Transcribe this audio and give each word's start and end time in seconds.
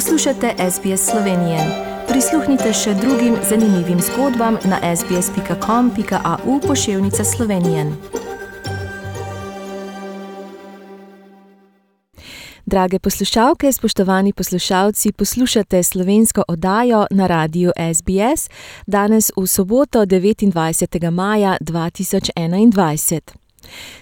Poslušate 0.00 0.54
SBS 0.70 1.10
Slovenije. 1.10 1.58
Prisluhnite 2.08 2.72
še 2.72 2.94
drugim 2.94 3.34
zanimivim 3.48 3.98
zgodbam 4.00 4.56
na 4.64 4.96
sbsp.com.au 4.96 6.60
pošiljka 6.68 7.24
Slovenije. 7.24 7.92
Drage 12.66 12.98
poslušalke, 12.98 13.72
spoštovani 13.72 14.32
poslušalci, 14.32 15.12
poslušate 15.12 15.82
slovensko 15.82 16.44
oddajo 16.48 17.06
na 17.10 17.26
radiju 17.26 17.72
SBS 17.94 18.48
danes 18.86 19.30
v 19.36 19.46
soboto 19.46 20.06
29. 20.06 21.10
maja 21.10 21.56
2021. 21.60 23.39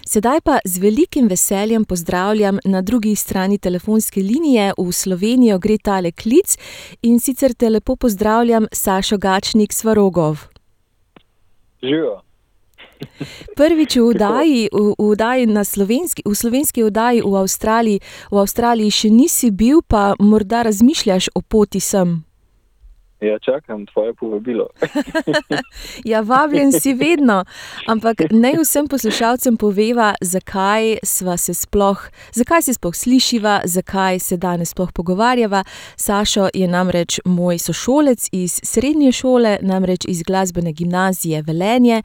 Sedaj 0.07 0.41
pa 0.41 0.59
z 0.65 0.77
velikim 0.79 1.27
veseljem 1.27 1.85
pozdravljam 1.85 2.59
na 2.65 2.81
drugi 2.81 3.15
strani 3.15 3.57
telefonske 3.57 4.21
linije 4.21 4.73
v 4.77 4.91
Slovenijo 4.91 5.59
gre 5.59 5.77
tale 5.77 6.11
klic 6.11 6.57
in 7.01 7.19
sicer 7.19 7.53
te 7.53 7.69
lepo 7.69 7.95
pozdravljam, 7.95 8.67
Sašo 8.71 9.17
Gačnik 9.17 9.73
Svarogov. 9.73 10.37
Živijo. 11.83 12.21
Prvič 13.55 13.95
v 13.95 14.03
oddaji, 14.03 14.69
v, 14.71 14.95
v 14.99 15.11
oddaji 15.11 15.47
slovenski, 15.65 16.21
v 16.25 16.35
slovenski 16.35 16.83
oddaji 16.83 17.21
v 17.21 17.35
Avstraliji, 17.35 17.99
v 18.31 18.37
Avstraliji 18.37 18.91
še 18.91 19.09
nisi 19.09 19.51
bil, 19.51 19.81
pa 19.81 20.15
morda 20.19 20.63
razmišljaš 20.67 21.31
o 21.35 21.41
poti 21.41 21.79
sem. 21.79 22.28
Ja, 23.21 23.39
čakam 23.39 23.85
tvoje 23.85 24.13
povabilo. 24.13 24.67
ja, 26.11 26.21
vabljen 26.21 26.71
si 26.71 26.93
vedno, 26.93 27.43
ampak 27.87 28.21
naj 28.31 28.53
vsem 28.63 28.87
poslušalcem 28.87 29.57
poveva, 29.57 30.13
zakaj 30.21 30.97
se 31.03 31.53
sploh, 31.53 31.99
zakaj 32.31 32.61
se 32.61 32.73
sploh 32.73 32.95
slišiva, 32.95 33.61
zakaj 33.65 34.19
se 34.19 34.37
danes 34.37 34.69
sploh 34.69 34.91
pogovarjava. 34.91 35.63
Sašo 35.95 36.47
je 36.53 36.67
namreč 36.67 37.19
moj 37.25 37.57
sošolec 37.57 38.29
iz 38.31 38.59
srednje 38.63 39.11
šole, 39.11 39.57
namreč 39.61 40.05
iz 40.07 40.23
glasbene 40.23 40.71
gimnazije 40.71 41.41
Velenje. 41.41 42.03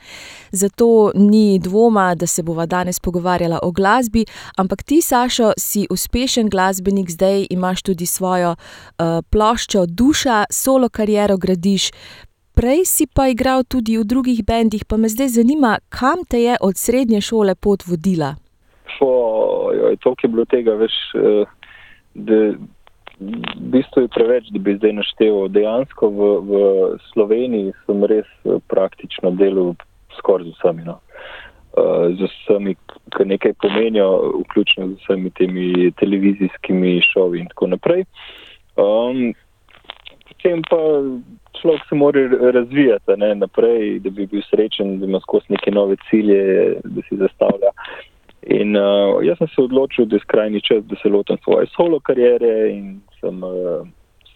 Zato 0.50 1.12
ni 1.14 1.58
dvoma, 1.58 2.14
da 2.14 2.26
se 2.26 2.42
bova 2.42 2.66
danes 2.66 3.00
pogovarjala 3.00 3.58
o 3.62 3.70
glasbi, 3.70 4.24
ampak 4.56 4.82
ti, 4.82 5.02
Sašo, 5.02 5.52
si 5.58 5.86
uspešen 5.90 6.50
glasbenik, 6.50 7.10
zdaj 7.10 7.46
imaš 7.50 7.82
tudi 7.82 8.06
svojo 8.06 8.50
uh, 8.50 9.04
ploščo 9.30 9.86
Duša, 9.86 10.44
solo 10.50 10.88
kar 10.88 11.03
kariero 11.05 11.36
gradiš. 11.36 11.92
Prej 12.55 12.84
si 12.86 13.05
pa 13.06 13.28
igral 13.28 13.64
tudi 13.69 13.98
v 13.98 14.06
drugih 14.08 14.41
bendih, 14.47 14.86
pa 14.88 14.97
me 14.97 15.11
zdaj 15.11 15.36
zanima, 15.36 15.77
kam 15.92 16.24
te 16.24 16.41
je 16.41 16.56
od 16.61 16.78
srednje 16.78 17.20
šole 17.20 17.55
pot 17.55 17.84
vodila. 17.84 18.34
To 20.05 20.14
je 20.22 20.28
bilo 20.28 20.44
tega 20.44 20.74
več, 20.78 20.94
eh, 21.16 21.44
da 22.14 22.38
v 23.20 23.70
bistvu 23.72 24.05
je 24.05 24.11
preveč, 24.14 24.48
da 24.52 24.58
bi 24.58 24.77
zdaj 24.77 24.92
naštel. 24.92 25.48
Dejansko 25.48 26.08
v, 26.11 26.28
v 26.48 26.52
Sloveniji 27.12 27.72
sem 27.86 28.05
res 28.05 28.28
eh, 28.44 28.61
praktično 28.70 29.34
delal 29.39 29.74
skoraj 30.18 30.50
z 30.50 30.56
vsemi. 30.58 30.86
No. 30.86 31.00
Eh, 31.74 32.14
z 32.18 32.30
vsemi, 32.30 32.77
ki 33.16 33.28
nekaj 33.33 33.56
pomenijo, 33.62 34.08
vključno 34.44 34.92
z 34.92 34.98
vsemi 35.02 35.30
temi 35.39 35.91
televizijskimi 35.98 37.00
šovi 37.12 37.42
in 37.42 37.48
tako 37.50 37.72
naprej. 37.74 38.05
Um, 38.77 39.34
potem 40.44 40.62
pa 40.68 40.76
človek 41.60 41.82
se 41.88 41.94
mora 41.94 42.20
razvijati 42.52 43.16
ne, 43.16 43.34
naprej, 43.34 43.98
da 44.00 44.10
bi 44.10 44.26
bil 44.26 44.42
srečen, 44.50 45.00
da 45.00 45.06
ima 45.06 45.20
skozi 45.20 45.46
neke 45.48 45.70
nove 45.70 45.96
cilje, 46.10 46.74
da 46.84 47.02
si 47.08 47.16
zastavlja. 47.16 47.70
In 48.42 48.76
uh, 48.76 49.24
jaz 49.24 49.38
sem 49.38 49.48
se 49.48 49.62
odločil, 49.62 50.04
da 50.04 50.16
je 50.16 50.20
skrajni 50.20 50.60
čas, 50.60 50.84
da 50.84 50.96
se 51.02 51.08
lotim 51.08 51.38
svoje 51.44 51.66
solo 51.76 52.00
kariere 52.00 52.70
in 52.70 53.00
sem 53.20 53.42
uh, 53.42 53.86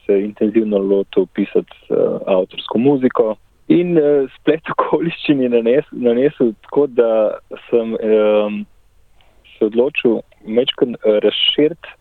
se 0.07 0.21
intenzivno 0.25 0.79
lotil 0.79 1.27
pisati 1.35 1.77
uh, 1.91 2.21
avtorsko 2.27 2.79
muziko. 2.79 3.37
In 3.69 3.99
uh, 3.99 4.31
splet 4.39 4.65
okoliščin 4.79 5.43
je 5.43 5.49
nanesel, 5.49 5.93
nanesel 5.93 6.55
tako, 6.65 6.87
da 6.87 7.37
sem 7.69 7.93
um, 7.93 8.65
se 9.59 9.67
odločil 9.67 10.21
mečkaj 10.47 10.97
razširiti 11.05 11.98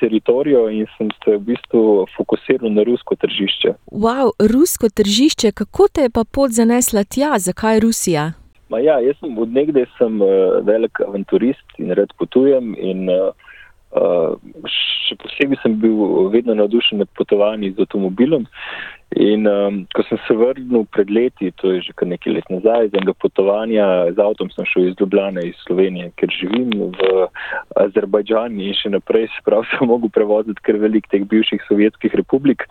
teritorijo 0.00 0.68
in 0.68 0.86
sem 0.96 1.10
se 1.24 1.36
v 1.36 1.40
bistvu 1.50 2.06
fokusiral 2.16 2.72
na 2.74 2.82
rusko 2.82 3.14
tržišče. 3.16 3.74
Wow, 3.92 4.32
rusko 4.52 4.88
tržišče, 4.90 5.52
kako 5.52 5.88
te 5.88 6.08
je 6.08 6.10
pa 6.10 6.24
pot 6.24 6.50
zanesla 6.50 7.04
tja, 7.04 7.38
zakaj 7.38 7.80
Rusija? 7.80 8.32
Ma 8.68 8.80
ja, 8.82 8.98
jaz 9.00 9.16
sem 9.20 9.38
od 9.38 9.52
nekdaj 9.52 9.86
sem 9.98 10.20
uh, 10.22 10.58
velik 10.66 11.00
avanturist 11.00 11.78
in 11.78 11.94
red 11.94 12.10
potujem. 12.18 12.74
In, 12.78 13.06
uh, 13.08 13.30
še 13.94 15.14
posebej 15.22 15.60
sem 15.62 15.76
bil 15.78 16.28
vedno 16.32 16.56
navdušen 16.58 16.98
nad 17.04 17.10
potovanji 17.14 17.74
z 17.74 17.84
avtomobilom. 17.84 18.46
In 19.14 19.46
um, 19.46 19.76
ko 19.94 20.02
sem 20.08 20.18
se 20.26 20.34
vrnil 20.34 20.86
pred 20.90 21.10
leti, 21.10 21.52
to 21.62 21.70
je 21.70 21.86
že 21.86 21.92
kar 21.94 22.08
nekaj 22.10 22.34
let 22.34 22.48
nazaj, 22.50 22.88
z 22.90 22.98
enega 22.98 23.14
potovanja 23.14 24.10
z 24.10 24.18
avtom 24.18 24.50
sem 24.50 24.66
šel 24.66 24.88
iz 24.90 24.96
Ljubljana, 24.98 25.44
iz 25.46 25.54
Slovenije, 25.62 26.10
ker 26.18 26.34
živim 26.34 26.74
v 26.98 27.28
Azerbajdžani 27.78 28.66
in 28.66 28.74
še 28.74 28.90
naprej 28.90 29.30
se 29.30 29.44
prav 29.46 29.62
sem 29.70 29.86
mogel 29.86 30.10
prevoziti 30.10 30.66
kar 30.66 30.80
velik 30.82 31.06
teh 31.14 31.22
bivših 31.22 31.62
sovjetskih 31.68 32.18
republik. 32.18 32.66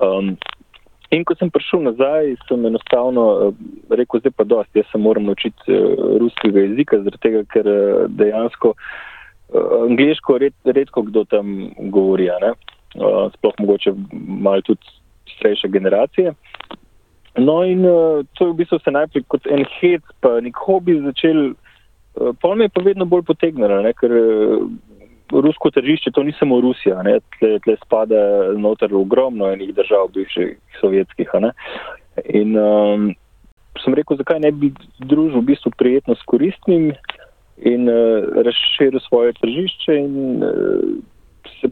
Um, 0.00 0.38
in 1.12 1.28
ko 1.28 1.36
sem 1.36 1.52
prišel 1.52 1.84
nazaj, 1.84 2.32
sem 2.48 2.64
enostavno 2.64 3.28
uh, 3.34 3.62
rekel, 3.92 4.24
zdaj 4.24 4.38
pa 4.40 4.48
dost, 4.48 4.72
jaz 4.72 4.88
se 4.88 4.98
moram 4.98 5.28
naučiti 5.28 5.68
uh, 5.68 6.16
ruskega 6.22 6.64
jezika, 6.64 7.04
zaradi 7.04 7.24
tega, 7.28 7.44
ker 7.52 7.68
uh, 7.68 8.06
dejansko 8.08 8.72
angliško 9.54 10.38
red, 10.40 10.54
redko 10.64 11.04
kdo 11.06 11.28
tam 11.28 11.68
govori, 11.92 12.32
uh, 12.32 13.28
sploh 13.36 13.60
mogoče 13.60 13.92
malo 14.40 14.64
tudi 14.64 14.93
starejše 15.38 15.68
generacije. 15.68 16.34
No, 17.36 17.64
in 17.64 17.86
uh, 17.86 18.22
to 18.34 18.46
je 18.46 18.52
v 18.52 18.56
bistvu 18.62 18.78
se 18.78 18.90
najprej 18.90 19.24
kot 19.28 19.46
en 19.50 19.64
hit, 19.80 20.02
pa 20.22 20.38
nek 20.40 20.56
hobi 20.66 21.00
začel, 21.02 21.50
uh, 21.50 22.30
pa 22.40 22.54
me 22.54 22.68
je 22.68 22.74
pa 22.74 22.82
vedno 22.84 23.04
bolj 23.10 23.24
potegnilo, 23.26 23.80
ne, 23.82 23.90
ker 23.98 24.12
uh, 24.14 24.68
rusko 25.32 25.70
tržišče 25.74 26.12
to 26.14 26.22
ni 26.22 26.32
samo 26.38 26.60
Rusija, 26.60 27.02
ne, 27.02 27.18
tle, 27.38 27.58
tle 27.64 27.76
spada 27.82 28.52
noter 28.54 28.94
ogromno 28.94 29.50
enih 29.50 29.74
držav, 29.74 30.12
bivših 30.14 30.54
sovjetskih. 30.80 31.34
In 32.24 32.54
um, 32.58 33.10
sem 33.82 33.94
rekel, 33.98 34.20
zakaj 34.20 34.38
ne 34.44 34.52
bi 34.52 34.70
družil 35.02 35.40
v 35.40 35.48
bistvu 35.50 35.74
prijetno 35.78 36.14
s 36.14 36.22
koristnim 36.30 36.92
in 37.58 37.90
uh, 37.90 38.30
razširil 38.46 39.02
svoje 39.08 39.34
tržišče 39.40 39.98
in 39.98 40.44
uh, 40.44 41.02
se 41.58 41.70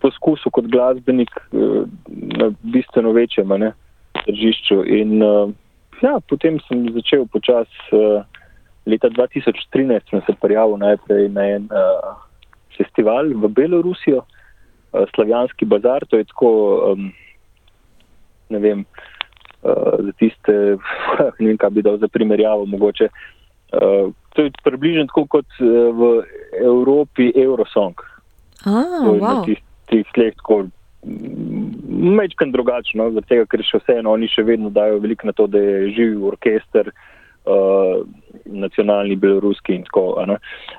poskusil 0.00 0.52
kot 0.54 0.68
glasbenik 0.72 1.30
uh, 1.52 1.84
na 2.08 2.50
bistveno 2.62 3.12
večjem 3.16 3.52
ne, 3.60 3.72
tržišču. 4.24 4.82
In 4.84 5.22
uh, 5.22 5.52
ja, 6.02 6.18
potem 6.28 6.60
sem 6.68 6.88
začel 6.96 7.26
počasi. 7.32 7.86
Uh, 7.92 8.24
leta 8.86 9.08
2013 9.08 10.10
sem 10.10 10.22
se 10.26 10.32
prijavil 10.40 10.76
najprej 10.80 11.28
na 11.28 11.44
en 11.56 11.68
uh, 11.70 12.16
festival 12.76 13.28
v 13.34 13.48
Belorusijo, 13.48 14.24
uh, 14.24 15.04
Slavijanski 15.14 15.64
bazar. 15.64 16.06
To 16.08 16.16
je 16.16 16.24
tako, 16.24 16.50
um, 16.92 17.12
ne 18.48 18.58
vem, 18.58 18.84
uh, 19.62 20.00
za 20.00 20.12
tiste, 20.18 20.56
ne 21.40 21.46
vem, 21.46 21.58
kaj 21.58 21.70
bi 21.70 21.82
dal 21.82 21.98
za 21.98 22.08
primerjavo, 22.08 22.66
mogoče. 22.66 23.08
Uh, 23.70 24.10
to 24.34 24.42
je 24.42 24.50
približno 24.64 25.06
tako 25.06 25.26
kot 25.26 25.46
v 25.60 26.22
Evropi 26.58 27.32
Eurosong. 27.36 27.94
Ah, 28.66 29.06
wow. 29.06 29.44
tist, 29.44 29.62
tih 29.90 30.06
tleh 30.14 30.34
tako 30.38 30.64
mečken 31.88 32.52
drugačno, 32.52 33.10
zaradi 33.14 33.28
tega, 33.28 33.46
ker 33.48 33.62
še 33.64 33.80
vseeno 33.80 34.12
oni 34.12 34.28
še 34.28 34.44
vedno 34.44 34.70
dajo 34.72 35.00
veliko 35.00 35.28
na 35.28 35.32
to, 35.32 35.46
da 35.48 35.58
je 35.58 35.94
živi 35.96 36.18
orkester, 36.28 36.90
uh, 37.48 38.02
nacionalni 38.44 39.16
beloruski 39.16 39.78
in 39.78 39.86
tako. 39.88 40.26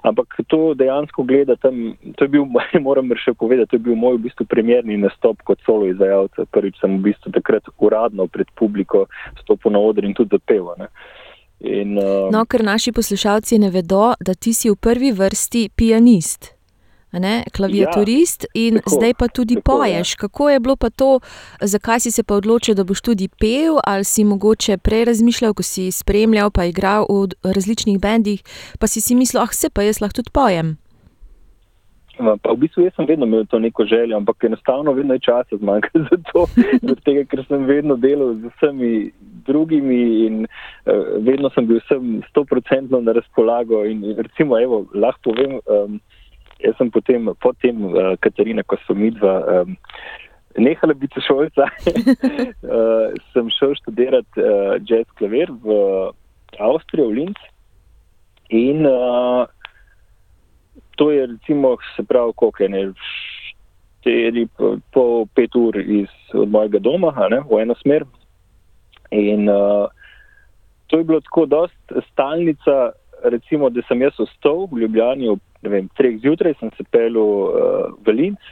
Ampak 0.05 0.37
to 0.47 0.73
dejansko 0.77 1.25
gleda 1.25 1.55
tam, 1.55 1.95
to 2.17 2.25
je 2.25 2.33
bil, 2.37 2.45
moram 2.87 3.09
še 3.17 3.33
povedati, 3.33 3.71
to 3.73 3.79
je 3.79 3.85
bil 3.89 3.97
moj 3.97 4.19
v 4.19 4.27
bistvu 4.27 4.45
primerni 4.45 4.99
nastop 5.01 5.41
kot 5.47 5.59
solo 5.65 5.89
izvajalca. 5.89 6.45
Prvič 6.53 6.77
sem 6.81 6.99
v 6.99 7.09
bistvu 7.09 7.33
takrat 7.33 7.65
uradno 7.81 8.29
pred 8.29 8.49
publiko 8.55 9.07
stopil 9.41 9.73
na 9.73 9.81
oder 9.81 10.05
in 10.05 10.13
tudi 10.13 10.37
zapel. 10.37 10.69
In, 11.61 11.97
uh, 11.97 12.29
no, 12.33 12.45
ker 12.45 12.65
naši 12.65 12.93
poslušalci 12.93 13.61
ne 13.61 13.73
vedo, 13.73 14.13
da 14.21 14.37
ti 14.37 14.53
si 14.53 14.69
v 14.69 14.77
prvi 14.77 15.13
vrsti 15.17 15.69
pianist 15.77 16.53
ne, 17.19 17.43
klaviaturist 17.55 18.43
ja, 18.43 18.49
in 18.53 18.79
tako, 18.79 18.89
zdaj 18.89 19.13
pa 19.13 19.27
tudi 19.27 19.55
tako, 19.55 19.77
poješ. 19.77 20.13
Ja. 20.13 20.17
Kako 20.17 20.49
je 20.49 20.59
bilo 20.59 20.75
pa 20.75 20.89
to, 20.89 21.19
zakaj 21.61 21.99
si 21.99 22.11
se 22.11 22.23
pa 22.23 22.35
odločil, 22.35 22.75
da 22.75 22.83
boš 22.83 23.01
tudi 23.01 23.27
pel, 23.27 23.79
ali 23.83 24.03
si 24.03 24.23
mogoče 24.23 24.77
prej 24.77 25.05
razmišljal, 25.05 25.53
ko 25.53 25.63
si 25.63 25.91
spremljal, 25.91 26.51
pa 26.51 26.65
igral 26.65 27.05
v 27.09 27.33
različnih 27.43 27.99
bendih, 27.99 28.43
pa 28.79 28.87
si 28.87 29.01
si 29.01 29.15
mislil, 29.15 29.43
ah, 29.43 29.51
se 29.51 29.69
pa 29.69 29.83
jaz 29.83 30.01
lahko 30.01 30.21
tudi 30.21 30.31
pojem. 30.33 30.77
Pa 32.21 32.53
v 32.53 32.57
bistvu 32.61 32.85
jaz 32.85 32.93
sem 32.95 33.07
vedno 33.09 33.25
imel 33.25 33.45
to 33.49 33.59
neko 33.59 33.85
željo, 33.85 34.17
ampak 34.17 34.43
enostavno 34.43 34.93
vedno 34.93 35.13
je 35.13 35.19
časa 35.19 35.57
zmanjkalo 35.57 36.05
za 36.11 36.17
to, 36.31 36.45
tega, 37.05 37.23
ker 37.25 37.45
sem 37.47 37.65
vedno 37.65 37.95
delal 37.95 38.35
z 38.35 38.51
vsemi 38.55 39.11
drugimi 39.47 40.25
in 40.25 40.45
uh, 40.45 41.17
vedno 41.25 41.49
sem 41.55 41.67
bil 41.67 41.79
vsem 41.81 42.21
stoprocentno 42.29 43.01
na 43.01 43.15
razpolago. 43.17 43.85
In, 43.85 44.03
in 44.05 44.17
recimo, 44.17 44.59
evo, 44.59 44.85
lahko 44.93 45.31
povem, 45.31 45.59
um, 45.65 45.99
jaz 46.63 46.77
sem 46.77 46.91
potem, 46.91 47.29
potem 47.41 47.85
uh, 47.85 48.15
Katarina, 48.21 48.63
ko 48.63 48.77
smo 48.85 48.95
midva 48.95 49.33
um, 49.61 49.75
nehala 50.57 50.93
biti 50.93 51.23
šolca, 51.25 51.67
uh, 51.67 53.15
sem 53.33 53.49
šel 53.57 53.75
študirati 53.81 54.43
uh, 54.43 54.75
jazz 54.87 55.07
klavir 55.19 55.51
v 55.63 55.75
Avstrijo, 56.59 57.09
v 57.09 57.17
Linz. 57.21 57.41
In 58.51 58.85
uh, 58.85 59.47
to 60.99 61.11
je 61.11 61.27
recimo, 61.27 61.77
se 61.95 62.03
pravi, 62.03 62.33
koliko 62.35 62.63
je 62.63 62.69
ne, 62.69 62.81
štiri, 64.01 64.47
po 64.91 65.25
pet 65.35 65.55
ur 65.55 65.77
iz, 65.79 66.11
mojega 66.33 66.79
doma, 66.79 67.13
ne, 67.31 67.41
v 67.47 67.61
eno 67.63 67.75
smer. 67.81 68.05
In 69.11 69.49
uh, 69.49 69.87
to 70.87 70.99
je 70.99 71.03
bilo 71.03 71.21
tako 71.21 71.45
dost 71.45 71.95
stalnica, 72.11 72.91
recimo, 73.23 73.69
da 73.69 73.81
sem 73.87 74.01
jaz 74.01 74.19
ostal 74.19 74.67
v 74.71 74.83
Ljubljani 74.83 75.29
ob 75.29 75.39
vem, 75.69 75.89
treh 75.97 76.17
zjutraj, 76.21 76.55
sem 76.59 76.71
se 76.77 76.85
pel 76.89 77.17
uh, 77.19 77.91
v 78.05 78.15
Linz, 78.17 78.51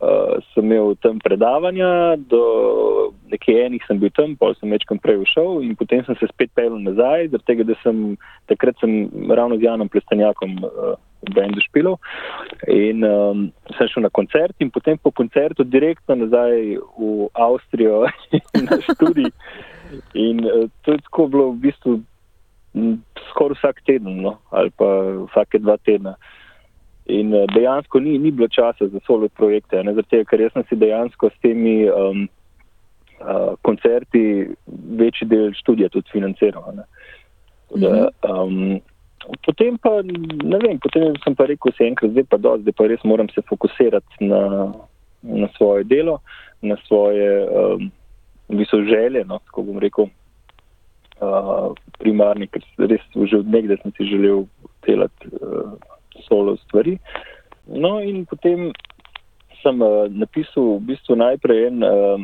uh, 0.00 0.38
sem 0.54 0.64
imel 0.64 0.94
tam 1.02 1.18
predavanja, 1.22 2.16
do 2.30 2.42
nekaj 3.28 3.66
enih 3.66 3.84
sem 3.86 4.00
bil 4.00 4.12
tam, 4.16 4.36
pol 4.40 4.54
sem 4.56 4.72
večkrat 4.72 5.02
prej 5.04 5.20
ušel 5.24 5.60
in 5.66 5.76
potem 5.76 6.04
sem 6.06 6.16
se 6.20 6.30
spet 6.30 6.52
pel 6.56 6.78
nazaj, 6.80 7.28
zaradi 7.32 7.48
tega, 7.50 7.68
da 7.68 7.76
sem 7.82 8.16
takrat 8.48 8.78
sem 8.80 9.08
ravno 9.28 9.58
z 9.58 9.68
Janom 9.68 9.92
Plestanjakom 9.92 10.56
uh, 10.64 10.96
v 11.26 11.34
Bendu 11.34 11.60
špilov 11.66 11.98
in 12.70 13.02
um, 13.02 13.48
sem 13.74 13.90
šel 13.90 14.06
na 14.06 14.10
koncert 14.14 14.54
in 14.62 14.70
potem 14.70 14.98
po 15.02 15.10
koncertu 15.10 15.66
direktno 15.66 16.14
nazaj 16.14 16.78
v 16.78 17.26
Avstrijo 17.34 18.06
na 18.54 18.78
študij. 18.86 19.32
In 20.14 20.44
uh, 20.46 20.70
to 20.86 20.94
je 20.94 21.02
tako 21.10 21.26
bilo 21.32 21.50
v 21.50 21.66
bistvu 21.66 21.98
skoraj 23.30 23.58
vsak 23.58 23.82
teden, 23.86 24.22
no, 24.22 24.38
ali 24.50 24.70
pa 24.70 24.86
vsake 25.32 25.58
dva 25.58 25.76
tedna. 25.82 26.14
In 27.08 27.32
uh, 27.32 27.46
dejansko 27.54 28.00
ni, 28.04 28.18
ni 28.18 28.30
bilo 28.30 28.48
časa 28.48 28.88
za 28.88 29.00
solo 29.06 29.28
projekte, 29.28 29.80
zato 29.94 30.24
ker 30.28 30.40
jaz 30.40 30.52
sem 30.52 30.66
si 30.68 30.76
dejansko 30.76 31.30
s 31.32 31.40
temi 31.40 31.88
um, 31.88 32.26
uh, 33.20 33.54
koncerti 33.64 34.48
večji 35.00 35.28
del 35.28 35.54
študija 35.56 35.88
tudi 35.94 36.12
financiral. 36.12 36.82
Da, 37.80 38.10
um, 38.28 38.76
potem 39.44 39.78
pa, 39.80 40.02
ne 40.04 40.60
vem, 40.60 40.78
potem 40.84 41.16
sem 41.24 41.36
pa 41.36 41.48
rekel, 41.48 41.72
se 41.76 41.88
enkrat, 41.88 42.12
zdaj 42.12 42.28
pa 42.28 42.40
do, 42.44 42.56
zdaj 42.60 42.76
pa 42.76 42.90
res 42.92 43.04
moram 43.08 43.28
se 43.32 43.44
fokusirati 43.48 44.28
na, 44.28 44.72
na 45.22 45.48
svoje 45.56 45.88
delo, 45.88 46.20
na 46.60 46.76
svoje 46.84 47.44
um, 47.48 47.90
visoželje, 48.48 49.24
no, 49.24 49.40
tako 49.48 49.64
bom 49.68 49.80
rekel 49.80 50.08
uh, 51.20 51.72
primarni, 52.00 52.48
ker 52.52 52.64
res 52.84 53.04
že 53.16 53.40
od 53.40 53.48
nekdaj 53.48 53.80
sem 53.82 53.96
si 53.96 54.12
želel 54.12 54.44
delati 54.84 55.32
uh, 55.40 55.72
solo 56.28 56.56
stvari. 56.56 56.98
No, 57.66 57.98
in 58.00 58.24
potem 58.26 58.72
sem 59.62 59.82
uh, 59.82 60.06
napisal 60.08 60.78
v 60.78 60.94
bistvu 60.94 61.18
najprej 61.18 61.68
en, 61.68 61.82
um, 61.84 62.22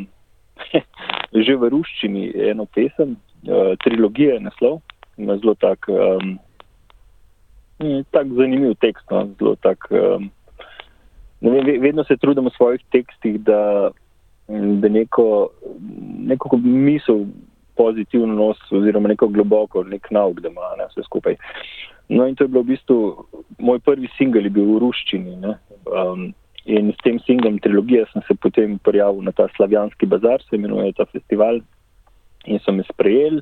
že 1.45 1.57
v 1.59 1.71
ruščini, 1.73 2.31
eno 2.51 2.67
pesem, 2.71 3.17
uh, 3.49 3.75
trilogija 3.85 4.39
je 4.39 4.47
naslov, 4.47 4.81
ima 5.19 5.37
zelo 5.43 5.55
tak, 5.59 5.89
um, 5.91 6.39
tak 8.15 8.31
zanimiv 8.39 8.79
tekst. 8.81 9.05
No, 9.11 9.27
zelo 9.41 9.57
tak, 9.61 9.85
um, 9.91 10.31
vem, 11.43 11.83
vedno 11.83 12.05
se 12.05 12.17
trudim 12.17 12.49
v 12.49 12.55
svojih 12.57 12.83
tekstih, 12.95 13.41
da, 13.45 13.91
da 14.49 14.89
neko, 14.89 15.51
neko 16.25 16.57
misel 16.63 17.27
pozitivno 17.77 18.35
nos, 18.35 18.59
oziroma 18.71 19.11
neko 19.11 19.29
globoko, 19.29 19.83
nek 19.83 20.07
nauk, 20.15 20.41
da 20.41 20.49
ima 20.49 20.75
ne, 20.79 20.87
vse 20.91 21.03
skupaj. 21.07 21.37
No, 22.09 22.27
in 22.29 22.37
to 22.37 22.45
je 22.45 22.53
bilo 22.53 22.63
v 22.63 22.75
bistvu 22.75 22.97
moj 23.59 23.81
prvi 23.81 24.11
singel, 24.19 24.51
bil 24.53 24.75
v 24.75 24.81
Ruščini. 24.83 25.39
Um, 25.89 26.33
in 26.65 26.93
s 26.93 27.01
tem 27.05 27.21
singlom 27.25 27.59
trilogije 27.65 28.05
sem 28.13 28.25
se 28.29 28.37
potem 28.37 28.79
prijavil 28.85 29.25
na 29.25 29.33
ta 29.33 29.49
Slavijanski 29.57 30.09
bazar, 30.09 30.43
se 30.45 30.57
imenuje 30.57 30.93
ta 30.97 31.05
festival, 31.09 31.61
in 32.45 32.61
so 32.61 32.73
me 32.73 32.85
sprejeli. 32.89 33.41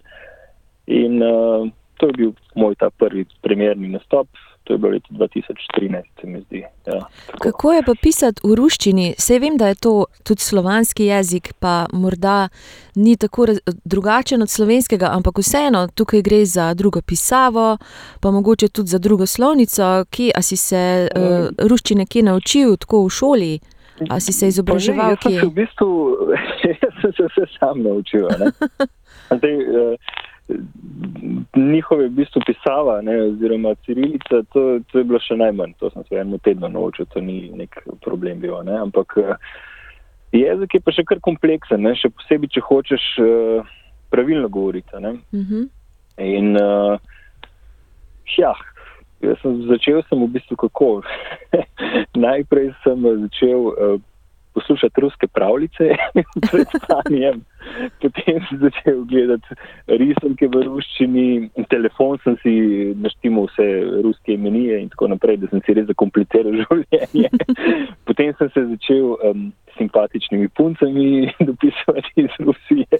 In 0.86 1.22
uh, 1.22 1.66
to 1.98 2.10
je 2.10 2.18
bil 2.18 2.32
moj 2.58 2.78
ta 2.78 2.90
prvi 2.90 3.26
primerni 3.42 3.90
nastop 3.90 4.28
to 4.64 4.72
je 4.72 4.78
bilo 4.78 4.92
leta 4.92 5.08
2013, 5.10 6.02
se 6.20 6.26
mi 6.26 6.40
zdi. 6.40 6.64
Ja, 6.86 7.00
Kako 7.42 7.72
je 7.72 7.82
pa 7.82 7.94
pisati 8.02 8.40
v 8.44 8.54
ruščini? 8.54 9.14
Sej 9.18 9.38
vem, 9.38 9.56
da 9.56 9.68
je 9.68 9.74
to 9.74 10.04
tudi 10.24 10.40
slovanski 10.40 11.04
jezik, 11.04 11.52
pa 11.58 11.86
morda 11.92 12.48
ni 12.94 13.16
tako 13.16 13.46
drugačen 13.84 14.42
od 14.42 14.50
slovenskega, 14.50 15.10
ampak 15.12 15.38
vseeno 15.38 15.86
tukaj 15.94 16.22
gre 16.22 16.44
za 16.46 16.74
drugo 16.74 17.02
pisavo, 17.02 17.76
pa 18.20 18.30
mogoče 18.30 18.68
tudi 18.68 18.88
za 18.88 18.98
drugo 18.98 19.26
slovnico. 19.26 20.04
Kje, 20.10 20.32
si 20.42 20.56
se 20.56 21.08
uh, 21.08 21.68
ruščine 21.68 22.06
kje 22.06 22.22
naučil, 22.22 22.76
tako 22.76 23.04
v 23.06 23.10
šoli? 23.10 23.52
A 24.10 24.20
si 24.20 24.32
se 24.32 24.48
izobraževal? 24.48 25.06
Ne, 25.06 25.12
jaz, 25.12 25.22
sem 25.22 25.40
se 25.40 25.46
v 25.46 25.54
bistvu, 25.54 25.90
jaz 26.82 26.94
sem 27.00 27.12
se 27.16 27.28
vse 27.28 27.46
sam 27.58 27.82
naučil. 27.82 28.28
Zdaj, 29.38 29.56
uh, 29.56 30.20
njihove 31.56 32.06
v 32.08 32.14
bistvu 32.16 32.42
pisava, 32.46 33.00
ne, 33.02 33.16
oziroma 33.22 33.74
cirilica, 33.86 34.42
to, 34.52 34.80
to 34.92 34.98
je 34.98 35.04
bilo 35.04 35.20
še 35.22 35.36
najmanj, 35.40 35.74
to 35.80 35.90
sem 35.90 36.04
se 36.08 36.20
eno 36.20 36.38
tedno 36.44 36.68
naučil, 36.68 37.06
to 37.12 37.20
ni 37.20 37.50
nek 37.56 37.78
problem 38.04 38.40
bil. 38.40 38.56
Ne, 38.66 38.78
ampak 38.82 39.16
eh, 39.22 39.34
jezik 40.32 40.74
je 40.74 40.82
pa 40.84 40.94
še 40.94 41.06
kar 41.08 41.22
kompleksen, 41.24 41.84
ne, 41.86 41.94
še 41.98 42.12
posebej, 42.14 42.52
če 42.56 42.64
hočeš 42.68 43.08
uh, 43.22 43.72
pravilno 44.12 44.48
govoriti. 44.48 44.96
Uh 44.96 45.02
mhm. 45.10 45.18
-huh. 45.32 45.68
In 46.18 46.56
uh, 46.56 46.98
ja, 48.38 48.52
jaz 49.20 49.38
sem 49.42 49.62
začel 49.68 50.02
sem 50.08 50.20
v 50.20 50.28
bistvu 50.28 50.56
kako. 50.56 51.02
Najprej 52.26 52.72
sem 52.84 53.02
začel. 53.02 53.60
Uh, 53.72 54.00
poslušati 54.54 55.00
ruske 55.00 55.26
pravljice 55.26 55.94
pred 56.50 56.66
spanjem, 56.76 57.42
potem 58.02 58.40
sem 58.48 58.58
začel 58.58 59.02
gledati 59.10 59.58
risanke 59.86 60.48
v 60.48 60.62
ruščini, 60.66 61.26
telefon 61.70 62.18
sem 62.24 62.36
si 62.42 62.54
naštimal 63.02 63.48
vse 63.50 63.68
ruske 64.04 64.36
imenije 64.36 64.80
in 64.82 64.88
tako 64.92 65.12
naprej, 65.14 65.40
da 65.42 65.50
sem 65.52 65.64
si 65.66 65.76
res 65.78 65.88
zakompliciral 65.90 66.56
življenje. 66.62 67.30
Potem 68.08 68.32
sem 68.38 68.50
se 68.54 68.66
začel 68.74 69.12
um, 69.16 69.50
simpatičnimi 69.78 70.48
puncami 70.48 71.30
dopisovati 71.48 72.12
iz 72.26 72.34
Rusije. 72.38 72.98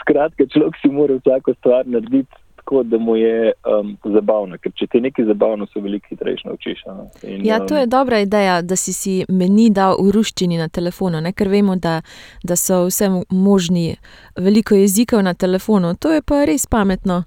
Skratka, 0.00 0.46
človek 0.52 0.80
si 0.82 0.92
mora 0.92 1.20
vsako 1.20 1.54
stvar 1.60 1.86
narediti 1.86 2.45
tako, 2.66 2.82
da 2.82 2.98
mu 2.98 3.16
je 3.16 3.52
um, 3.80 3.96
zabavno, 4.04 4.58
ker 4.58 4.72
če 4.74 4.86
ti 4.86 5.00
nekaj 5.00 5.24
zabavno, 5.24 5.66
se 5.66 5.80
veliko 5.80 6.06
hitreje 6.10 6.36
naučiš. 6.44 6.82
In, 7.22 7.46
ja, 7.46 7.66
to 7.66 7.76
je 7.76 7.82
um, 7.82 7.90
dobra 7.90 8.18
ideja, 8.20 8.62
da 8.62 8.76
si 8.76 8.92
si 8.92 9.24
meni 9.28 9.70
dal 9.70 9.94
v 10.02 10.10
ruščini 10.10 10.58
na 10.58 10.68
telefonu, 10.68 11.20
ne? 11.20 11.32
ker 11.32 11.48
vemo, 11.48 11.76
da, 11.76 12.00
da 12.42 12.56
so 12.56 12.86
vse 12.88 13.10
možni 13.30 13.96
veliko 14.36 14.74
jezikov 14.74 15.22
na 15.22 15.34
telefonu. 15.34 15.94
To 15.94 16.12
je 16.12 16.22
pa 16.26 16.44
res 16.44 16.66
pametno. 16.66 17.22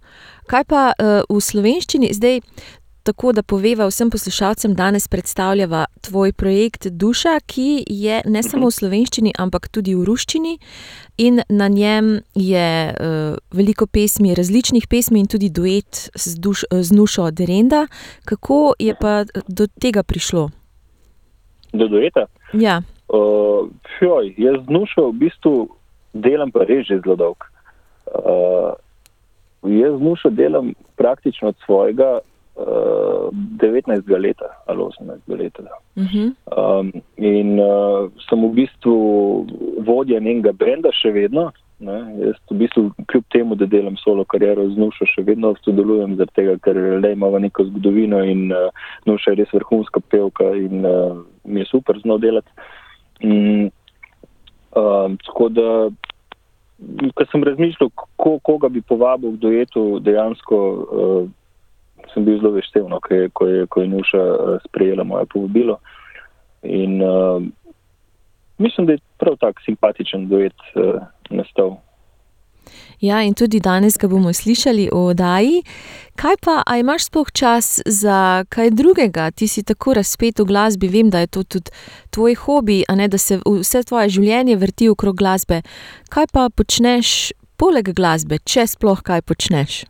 Kaj 0.50 0.64
pa 0.68 0.84
uh, 0.92 1.22
v 1.30 1.40
slovenščini 1.40 2.12
zdaj? 2.14 2.42
Tako, 3.10 3.32
da 3.34 3.42
poveva 3.44 3.88
vsem 3.90 4.10
poslušalcem, 4.14 4.74
danes 4.78 5.08
predstavljava 5.08 5.86
tvoj 6.06 6.34
projekt 6.34 6.88
Duša, 6.88 7.40
ki 7.46 7.84
je 7.88 8.22
ne 8.26 8.44
samo 8.44 8.70
v 8.70 8.76
slovenščini, 8.78 9.32
ampak 9.44 9.66
tudi 9.74 9.96
v 9.98 10.06
ruščini. 10.06 10.54
In 11.26 11.42
na 11.50 11.68
njem 11.68 12.20
je 12.36 12.68
uh, 12.94 13.40
veliko 13.52 13.88
pesmi, 13.90 14.36
različnih 14.38 14.86
pesmi 14.92 15.24
in 15.24 15.28
tudi 15.28 15.50
duet 15.50 16.12
z, 16.14 16.36
duš, 16.38 16.68
z 16.70 16.94
Nušo 16.94 17.32
Derenda. 17.32 17.88
Kako 18.30 18.78
je 18.80 18.94
pa 19.02 19.24
do 19.48 19.66
tega 19.82 20.06
prišlo? 20.06 20.50
Do 21.74 21.90
dueta? 21.90 22.28
Ja. 22.54 22.82
Uh, 23.10 23.74
fjoj, 23.98 24.36
jaz 24.38 24.62
z 24.68 24.70
Nušo 24.70 25.10
v 25.10 25.20
bistvu 25.26 25.56
delam 26.14 26.54
pa 26.54 26.70
res 26.70 26.86
že 26.86 27.02
zelo 27.02 27.18
dolgo. 27.18 27.50
Uh, 28.14 28.78
jaz 29.66 29.98
z 29.98 30.02
Nušo 30.02 30.30
delam 30.30 30.76
praktično 30.96 31.56
od 31.56 31.58
svojega 31.66 32.20
19. 32.60 34.20
leta 34.20 34.46
ali 34.66 34.82
18. 34.82 35.20
leta. 35.28 35.64
Uh 35.96 36.04
-huh. 36.04 36.34
um, 36.80 36.92
in 37.18 37.60
uh, 37.60 38.12
sem 38.30 38.50
v 38.50 38.54
bistvu 38.54 38.96
vodja 39.80 40.20
njenega 40.20 40.52
benda 40.52 40.92
še 40.92 41.12
vedno. 41.12 41.52
Ne? 41.80 42.00
Jaz 42.26 42.36
v 42.52 42.56
bistvu, 42.56 42.92
kljub 43.08 43.24
temu, 43.32 43.56
da 43.56 43.66
delam 43.66 43.98
solo 43.98 44.26
kariero 44.26 44.70
z 44.70 44.78
Nušo, 44.78 45.06
še 45.06 45.24
vedno 45.24 45.54
sodelujem, 45.64 46.18
tega, 46.36 46.58
ker 46.60 46.76
le 46.76 47.12
imamo 47.12 47.40
neko 47.40 47.64
zgodovino 47.64 48.24
in 48.24 48.52
uh, 48.52 48.68
Nuša 49.06 49.32
je 49.32 49.36
res 49.36 49.54
vrhunska 49.54 50.00
pevka 50.00 50.52
in 50.56 50.86
uh, 50.86 51.24
mi 51.46 51.60
je 51.60 51.66
super 51.66 52.00
z 52.00 52.06
njo 52.06 52.18
delati. 52.18 52.52
Mm, 53.24 53.72
um, 54.76 55.18
tako 55.26 55.50
da, 55.50 55.90
ko 57.16 57.26
sem 57.32 57.44
razmišljal, 57.44 57.90
ko, 57.96 58.40
koga 58.44 58.70
bi 58.70 58.82
povabil 58.82 59.32
k 59.32 59.42
duetu, 59.42 60.00
dejansko 60.04 60.58
uh, 60.58 61.30
sem 62.20 62.26
bil 62.26 62.40
zelo 62.40 62.52
vesel, 62.52 62.88
no, 62.90 63.00
ko, 63.00 63.16
ko, 63.34 63.48
ko 63.70 63.82
je 63.82 63.88
Nuša 63.88 64.24
eh, 64.24 64.60
sprejela 64.68 65.04
moje 65.04 65.26
povabilo. 65.26 65.80
In 66.64 67.02
uh, 67.02 67.42
mislim, 68.58 68.88
da 68.88 68.94
je 68.94 69.00
prav 69.18 69.38
tak 69.40 69.62
simpatičen 69.66 70.28
duet 70.28 70.58
uh, 70.76 71.00
nastal. 71.30 71.78
Ja, 73.00 73.22
in 73.24 73.34
tudi 73.34 73.62
danes 73.64 73.96
ga 73.98 74.10
bomo 74.12 74.34
slišali 74.34 74.90
v 74.92 74.98
oddaji. 75.00 75.62
Kaj 76.20 76.36
pa, 76.44 76.58
a 76.68 76.78
imaš 76.78 77.08
sploh 77.08 77.32
čas 77.32 77.80
za 77.86 78.44
kaj 78.52 78.74
drugega? 78.76 79.32
Ti 79.32 79.48
si 79.48 79.64
tako 79.64 79.96
razpet 79.96 80.44
v 80.44 80.46
glasbi, 80.52 80.92
vem, 80.92 81.10
da 81.10 81.24
je 81.24 81.32
to 81.32 81.44
tudi 81.44 81.72
tvoj 82.12 82.36
hobi, 82.44 82.84
a 82.90 82.96
ne 83.00 83.08
da 83.08 83.18
se 83.18 83.40
vse 83.40 83.84
tvoje 83.88 84.10
življenje 84.20 84.60
vrti 84.60 84.90
okrog 84.92 85.16
glasbe. 85.16 85.62
Kaj 86.12 86.28
pa 86.36 86.50
počneš 86.52 87.32
poleg 87.56 87.96
glasbe, 87.96 88.44
če 88.44 88.68
sploh 88.68 89.00
kaj 89.00 89.24
počneš? 89.24 89.86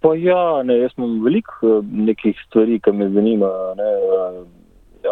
Pa 0.00 0.14
ja, 0.14 0.62
ne, 0.62 0.78
jaz 0.78 0.94
imam 0.98 1.18
veliko 1.24 1.80
nekih 1.82 2.38
stvari, 2.46 2.78
ki 2.80 2.92
me 2.92 3.08
zanimajo. 3.14 4.46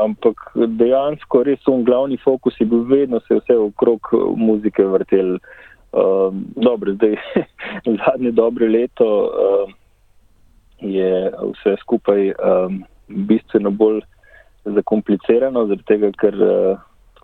Ampak 0.00 0.50
dejansko 0.78 1.44
res 1.46 1.60
so 1.64 1.76
glavni 1.86 2.18
fokus, 2.20 2.56
je 2.60 2.66
bil 2.66 2.82
vedno 2.90 3.20
se 3.24 3.38
vse 3.38 3.56
okrog 3.68 4.10
muzike 4.36 4.84
vrtel. 4.84 5.38
Uh, 5.94 6.34
dobro, 6.58 6.96
zdaj 6.96 7.14
zadnje 8.00 8.32
dobre 8.34 8.66
leto 8.68 9.06
uh, 9.30 9.70
je 10.80 11.30
vse 11.30 11.76
skupaj 11.80 12.32
um, 12.32 12.80
bistveno 13.08 13.70
bolj 13.70 14.00
zakomplicirano, 14.64 15.66
zaradi 15.66 15.86
tega, 15.86 16.10
ker 16.18 16.34
uh, 16.42 16.82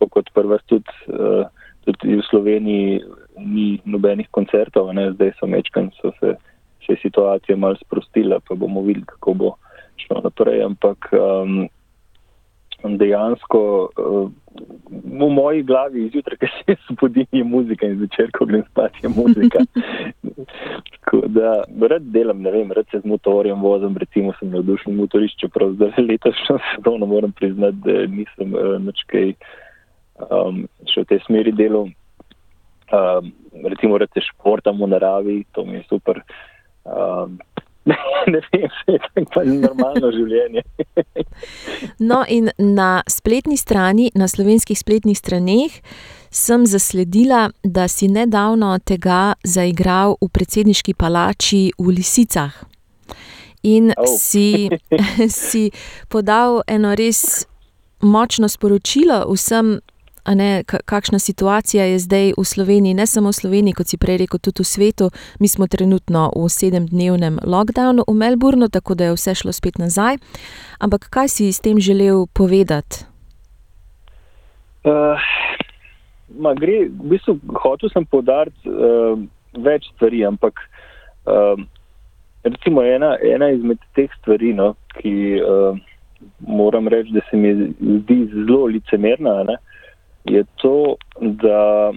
kot 0.09 0.31
prva 0.35 0.59
tudi, 0.71 0.95
uh, 1.13 1.49
tudi 1.85 2.21
v 2.21 2.27
Sloveniji 2.29 3.01
ni 3.41 3.81
nobenih 3.85 4.29
koncertov, 4.31 4.93
ne? 4.95 5.11
zdaj 5.17 5.35
so 5.39 5.49
mečkan, 5.51 5.91
so 6.01 6.13
se, 6.21 6.37
se 6.91 7.03
situacije 7.03 7.57
mal 7.57 7.77
sprostila, 7.81 8.41
pa 8.49 8.55
bomo 8.55 8.83
videli, 8.83 9.07
kako 9.07 9.35
bo 9.35 9.55
šlo 9.97 10.21
naprej. 10.25 10.63
Ampak 10.65 11.11
um, 11.13 11.69
dejansko 12.85 13.91
uh, 13.99 14.31
v 14.91 15.29
moji 15.31 15.63
glavi 15.63 16.07
izjutraj, 16.07 16.39
ki 16.41 16.47
se 16.47 16.77
zbudim, 16.89 17.27
je 17.33 17.45
muzika 17.45 17.87
in 17.87 17.97
zvečer, 17.99 18.31
ko 18.35 18.45
grem 18.45 18.65
spat, 18.71 18.97
je 19.03 19.09
muzika. 19.09 19.63
Tako 20.95 21.23
da 21.27 21.63
rad 21.93 22.03
delam, 22.03 22.43
ne 22.43 22.51
vem, 22.51 22.73
rad 22.73 22.87
se 22.91 23.01
z 23.01 23.07
motorjem 23.07 23.63
vozim, 23.63 23.97
recimo 23.97 24.33
sem 24.39 24.51
navdušen 24.51 24.97
motorišč, 24.97 25.39
čeprav 25.45 25.73
za 25.79 25.93
letošnjo 26.11 26.59
sezono 26.75 27.07
moram 27.07 27.33
priznati, 27.33 27.79
da 27.85 28.07
nisem 28.07 28.55
uh, 28.55 28.77
nič 28.83 29.05
kaj 29.07 29.33
um, 30.31 30.67
še 30.89 31.05
v 31.05 31.11
tej 31.15 31.25
smeri 31.27 31.53
delal. 31.53 31.91
Um, 32.91 33.33
recimo, 33.71 33.99
rad 33.99 34.11
se 34.15 34.25
športam 34.33 34.81
v 34.83 34.91
naravi, 34.91 35.45
to 35.55 35.65
mi 35.65 35.79
je 35.79 35.85
super. 35.89 36.25
Um, 36.85 37.39
ne 38.33 38.41
vem, 38.53 38.69
če 38.85 38.97
je 38.97 39.25
to 39.33 39.45
normalno 39.45 40.11
življenje. 40.17 40.65
no, 41.99 42.23
in 42.29 42.51
na 42.59 43.03
spletni 43.09 43.57
strani, 43.61 44.11
na 44.15 44.29
slovenskih 44.29 44.79
spletnih 44.79 45.19
straneh, 45.19 45.81
sem 46.31 46.67
zasledila, 46.69 47.49
da 47.65 47.89
si 47.89 48.09
nedavno 48.09 48.77
tega 48.87 49.35
zaigral 49.45 50.17
v 50.21 50.31
predsedniški 50.31 50.95
palači 50.95 51.71
v 51.79 51.97
Lisicah. 51.97 52.55
In 53.67 53.91
oh. 53.93 54.07
si, 54.09 54.71
si 55.29 55.69
podal 56.09 56.63
eno 56.71 56.95
res 56.97 57.45
močno 58.01 58.49
sporočilo 58.49 59.27
vsem 59.29 59.81
ne, 60.27 60.65
kakšna 60.65 61.19
situacija 61.19 61.85
je 61.85 61.99
zdaj 61.99 62.33
v 62.39 62.45
Sloveniji, 62.45 62.95
ne 62.95 63.07
samo 63.07 63.29
v 63.29 63.33
Sloveniji, 63.33 63.75
kot 63.75 63.87
si 63.87 63.99
prej 63.99 64.21
rekel, 64.25 64.39
tudi 64.39 64.63
v 64.63 64.67
svetu. 64.67 65.11
Mi 65.41 65.49
smo 65.49 65.67
trenutno 65.67 66.31
v 66.37 66.49
sedemdnevnem 66.49 67.41
lockdownu 67.45 68.05
v 68.09 68.15
Melbournu, 68.15 68.69
tako 68.69 68.95
da 68.95 69.05
je 69.05 69.17
vse 69.17 69.35
šlo 69.35 69.53
spet 69.53 69.79
nazaj. 69.79 70.21
Ampak 70.81 71.09
kaj 71.11 71.29
si 71.29 71.53
s 71.53 71.61
tem 71.61 71.81
želel 71.81 72.27
povedati? 72.35 73.05
Uh, 74.85 75.17
gre, 76.57 76.89
v 76.89 77.17
bistvu, 77.17 77.41
hotel 77.65 77.91
sem 77.93 78.05
povdariti 78.07 78.69
uh, 78.69 79.17
več 79.57 79.89
stvari, 79.95 80.25
ampak 80.25 80.57
uh, 81.29 81.57
recimo 82.45 82.85
ena, 82.85 83.17
ena 83.21 83.51
izmed 83.53 83.81
teh 83.97 84.09
stvari, 84.21 84.55
no, 84.57 84.75
ki 85.01 85.41
uh, 85.41 85.77
moram 86.41 86.89
reči, 86.89 87.13
da 87.13 87.21
se 87.31 87.37
mi 87.37 87.53
zdi 87.81 88.25
zelo 88.33 88.67
licemerna. 88.73 89.43
Ne, 89.49 89.57
uh, 89.57 89.70
je 90.31 90.45
to, 90.57 90.95
da 91.21 91.93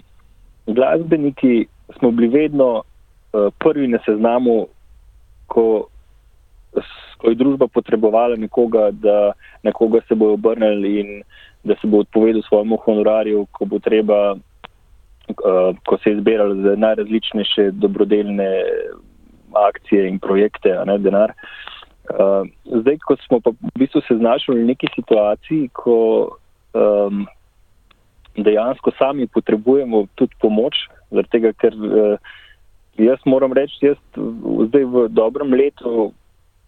glasbeniki 0.67 1.65
smo 1.97 2.11
bili 2.11 2.27
vedno 2.27 2.69
uh, 2.77 3.53
prvi 3.59 3.87
na 3.87 3.99
seznamu, 4.05 4.67
ko, 5.47 5.87
ko 7.17 7.29
je 7.29 7.35
družba 7.35 7.67
potrebovala 7.67 8.35
nekoga, 8.35 8.91
da 8.91 9.31
na 9.63 9.71
koga 9.71 10.01
se 10.07 10.15
bojo 10.15 10.33
obrnili 10.33 10.99
in 10.99 11.23
da 11.63 11.75
se 11.81 11.87
bo 11.87 11.97
odpovedal 11.97 12.41
svojemu 12.41 12.77
honorarju, 12.77 13.45
ko 13.51 13.65
bo 13.65 13.79
treba, 13.79 14.33
uh, 14.33 15.75
ko 15.85 15.97
se 15.97 16.09
je 16.09 16.19
zbiralo 16.19 16.55
za 16.55 16.75
najrazličnejše 16.75 17.71
dobrodelne 17.71 18.49
akcije 19.69 20.07
in 20.07 20.19
projekte, 20.19 20.71
a 20.77 20.85
ne 20.85 20.97
denar. 20.97 21.33
Uh, 22.09 22.47
zdaj, 22.81 22.97
ko 23.05 23.15
smo 23.27 23.39
pa 23.39 23.51
v 23.51 23.79
bistvu 23.79 24.01
se 24.07 24.17
znašli 24.17 24.59
v 24.59 24.65
neki 24.65 24.87
situaciji, 24.95 25.69
ko 25.73 25.95
um, 26.73 27.25
dejansko 28.37 28.91
sami 28.97 29.27
potrebujemo 29.27 30.07
tudi 30.15 30.35
pomoč, 30.41 30.87
tega, 31.29 31.53
ker 31.53 31.75
uh, 31.77 32.17
jaz 32.97 33.21
moram 33.25 33.53
reči, 33.53 33.77
jaz 33.85 33.99
zdaj 34.69 34.85
v 34.85 35.07
dobrem 35.13 35.53
letu, 35.53 36.11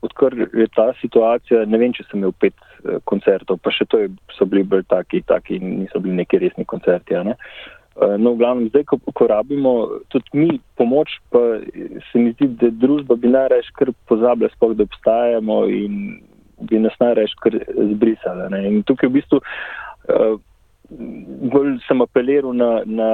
odkar 0.05 0.35
je 0.37 0.67
ta 0.75 0.91
situacija, 1.01 1.65
ne 1.65 1.79
vem, 1.81 1.93
če 1.95 2.05
sem 2.09 2.21
imel 2.21 2.35
pet 2.37 2.53
uh, 2.57 2.99
koncertov, 3.09 3.57
pa 3.63 3.73
še 3.73 3.87
to 3.89 4.03
je, 4.03 4.11
so 4.37 4.45
bili 4.45 4.65
bolj 4.67 4.85
taki, 4.91 5.23
taki 5.25 5.59
niso 5.63 6.01
bili 6.03 6.21
neki 6.21 6.41
resni 6.43 6.65
koncerti. 6.69 7.17
Ne? 7.25 7.33
Uh, 7.95 8.13
no, 8.19 8.35
v 8.35 8.43
glavnem, 8.43 8.69
zdaj, 8.69 8.85
ko, 8.91 8.99
ko 9.17 9.29
rabimo 9.31 9.75
tudi 10.13 10.29
mi 10.37 10.59
pomoč, 10.77 11.17
pa 11.33 11.41
se 12.11 12.21
mi 12.21 12.35
zdi, 12.35 12.51
da 12.61 12.69
družba 12.69 13.17
bi 13.17 13.31
najraje 13.33 13.71
kar 13.79 13.93
pozabila, 14.11 14.51
sploh 14.53 14.75
da 14.77 14.85
obstajamo 14.85 15.63
in 15.71 16.19
bi 16.69 16.79
nas 16.79 16.93
najraje 17.01 17.33
kar 17.41 17.57
zbrisala. 17.95 18.51
Ne? 18.53 18.67
In 18.69 18.83
tukaj 18.85 19.09
v 19.09 19.17
bistvu. 19.21 19.41
Uh, 20.05 20.35
bolj 21.51 21.77
sem 21.87 22.01
apeliral 22.01 22.53
na, 22.53 22.81
na 22.85 23.09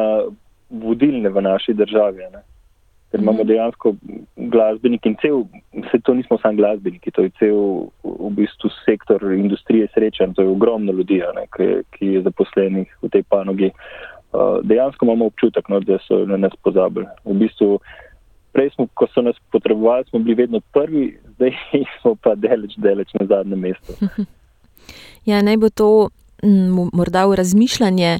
vodilne 0.70 1.30
v 1.30 1.42
naši 1.42 1.74
državi. 1.74 2.28
Ne? 2.32 2.44
Ker 3.12 3.20
imamo 3.20 3.44
mhm. 3.44 3.48
dejansko 3.48 3.96
glasbenike 4.36 5.10
in 5.10 5.18
cel, 5.22 5.44
vse 5.84 6.00
to 6.04 6.14
nismo 6.14 6.38
samo 6.42 6.56
glasbeniki, 6.56 7.12
to 7.12 7.28
je 7.28 7.32
cel 7.40 7.58
v 8.04 8.30
bistvu 8.38 8.72
sektor 8.86 9.24
industrije 9.34 9.90
srečen, 9.94 10.34
to 10.34 10.42
je 10.42 10.48
ogromno 10.48 10.92
ljudi, 10.92 11.20
ne, 11.36 11.48
ki, 11.56 11.68
ki 11.98 12.14
je 12.16 12.22
zaposlenih 12.28 12.88
v 13.02 13.10
tej 13.12 13.24
panogi. 13.24 13.72
Uh, 14.32 14.64
dejansko 14.64 15.06
imamo 15.06 15.28
občutek, 15.28 15.68
no, 15.70 15.82
da 15.84 16.00
so 16.08 16.24
na 16.26 16.38
nas 16.38 16.56
pozabili. 16.64 17.06
V 17.26 17.36
bistvu, 17.36 17.82
prej 18.56 18.72
smo, 18.78 18.88
ko 18.96 19.08
so 19.12 19.22
nas 19.22 19.36
potrebovali, 19.52 20.08
smo 20.08 20.20
bili 20.24 20.36
vedno 20.46 20.62
prvi, 20.72 21.18
zdaj 21.36 21.52
smo 22.00 22.16
pa 22.16 22.36
deleč, 22.36 22.80
deleč 22.80 23.12
na 23.20 23.28
zadnjem 23.28 23.60
mestu. 23.60 24.00
Ja, 25.26 25.42
naj 25.46 25.58
bo 25.62 25.70
to 25.70 26.10
morda 26.94 27.26
v 27.26 27.36
razmišljanje 27.36 28.20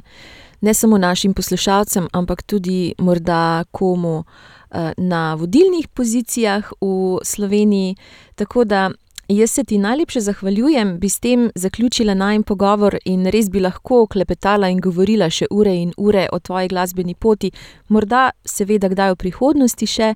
ne 0.60 0.74
samo 0.74 0.98
našim 0.98 1.34
poslušalcem, 1.34 2.08
ampak 2.12 2.42
tudi 2.42 2.94
morda 2.98 3.64
komu 3.70 4.24
eh, 4.70 4.92
na 4.96 5.34
vodilnih 5.34 5.88
pozicijah 5.88 6.72
v 6.80 7.18
Sloveniji. 7.24 7.96
Tako 8.34 8.64
da 8.64 8.90
Jaz 9.32 9.50
se 9.50 9.64
ti 9.64 9.78
najlepše 9.78 10.20
zahvaljujem, 10.20 10.98
bi 11.00 11.08
s 11.08 11.20
tem 11.20 11.50
zaključila 11.54 12.14
najmen 12.14 12.42
pogovor 12.42 12.96
in 13.04 13.26
res 13.26 13.50
bi 13.50 13.60
lahko 13.60 14.06
klepetala 14.06 14.68
in 14.68 14.80
govorila 14.80 15.30
še 15.30 15.46
ure 15.50 15.72
in 15.76 15.94
ure 15.96 16.26
o 16.32 16.38
tvoji 16.38 16.68
glasbeni 16.68 17.14
poti, 17.14 17.50
morda 17.88 18.30
seveda 18.44 18.90
kdaj 18.92 19.14
v 19.14 19.18
prihodnosti 19.24 19.88
še 19.88 20.10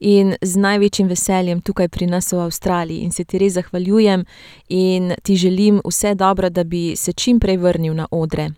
in 0.00 0.34
z 0.42 0.60
največjim 0.60 1.08
veseljem 1.08 1.64
tukaj 1.64 1.88
pri 1.88 2.10
nas 2.12 2.28
v 2.32 2.44
Avstraliji. 2.44 3.08
In 3.08 3.10
se 3.10 3.24
ti 3.24 3.40
res 3.40 3.56
zahvaljujem 3.56 4.26
in 4.68 5.14
ti 5.22 5.36
želim 5.36 5.80
vse 5.84 6.14
dobro, 6.14 6.50
da 6.50 6.64
bi 6.64 6.92
se 6.96 7.12
čim 7.12 7.40
prej 7.40 7.56
vrnil 7.56 7.94
na 7.94 8.06
odre. 8.10 8.50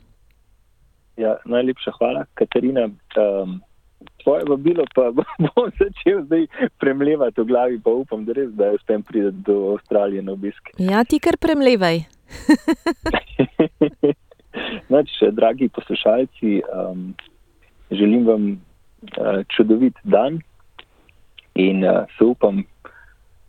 Ja, 1.17 1.38
najlepša 1.45 1.99
hvala, 2.00 2.26
Katarina. 2.35 2.90
Um 3.14 3.61
tvoje 4.23 4.45
vabilo, 4.49 4.85
pa 4.95 5.11
bom 5.47 5.71
začel 5.78 6.25
zdaj 6.25 6.47
premljevati 6.78 7.40
v 7.40 7.45
glavi, 7.45 7.80
pa 7.85 7.90
upam, 7.90 8.25
da 8.25 8.33
res, 8.33 8.50
da 8.57 8.73
uspem 8.73 9.02
priti 9.02 9.30
do 9.47 9.73
Avstralije 9.75 10.23
na 10.23 10.33
obisk. 10.33 10.71
Ja, 10.78 11.04
ti 11.04 11.19
kar 11.19 11.37
premljevaj. 11.40 12.00
Nač, 14.95 15.09
dragi 15.33 15.69
poslušalci, 15.69 16.62
um, 16.66 17.14
želim 17.90 18.26
vam 18.26 18.50
uh, 18.52 18.59
čudovit 19.57 19.95
dan 20.04 20.40
in 21.54 21.85
uh, 21.85 21.90
se 22.19 22.25
upam, 22.25 22.64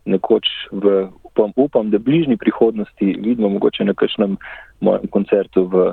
nekoč 0.04 0.46
v, 0.72 1.08
upam, 1.24 1.52
upam, 1.56 1.90
da 1.90 1.98
v 1.98 2.06
bližnji 2.06 2.36
prihodnosti 2.36 3.16
vidimo 3.22 3.48
mogoče 3.48 3.84
na 3.84 3.94
kakšnem 3.94 4.36
mojem 4.80 5.06
koncertu 5.10 5.66
v 5.70 5.92